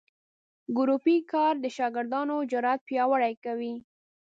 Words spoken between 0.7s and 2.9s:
ګروپي کار د شاګردانو جرات